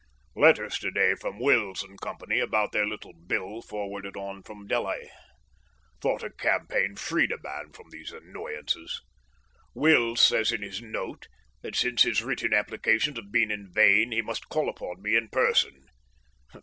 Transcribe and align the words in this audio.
Letters 0.35 0.75
to 0.79 0.89
day 0.89 1.13
from 1.13 1.37
Wills 1.39 1.85
& 1.93 2.01
Co. 2.01 2.17
about 2.41 2.71
their 2.71 2.87
little 2.87 3.13
bill 3.13 3.61
forwarded 3.61 4.17
on 4.17 4.41
from 4.41 4.65
Delhi. 4.65 5.11
Thought 6.01 6.23
a 6.23 6.31
campaign 6.31 6.95
freed 6.95 7.31
a 7.31 7.37
man 7.39 7.71
from 7.71 7.91
these 7.91 8.11
annoyances. 8.11 9.03
Wills 9.75 10.19
says 10.19 10.51
in 10.51 10.63
his 10.63 10.81
note 10.81 11.27
that, 11.61 11.75
since 11.75 12.01
his 12.01 12.23
written 12.23 12.51
applications 12.51 13.19
have 13.19 13.31
been 13.31 13.51
in 13.51 13.71
vain, 13.71 14.11
he 14.11 14.23
must 14.23 14.49
call 14.49 14.69
upon 14.69 15.03
me 15.03 15.15
in 15.15 15.29
person. 15.29 15.83